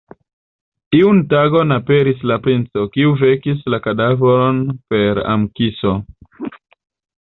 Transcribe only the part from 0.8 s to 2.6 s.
Iun tagon aperis la